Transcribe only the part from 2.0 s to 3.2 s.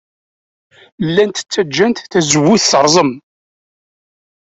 tazewwut terẓem.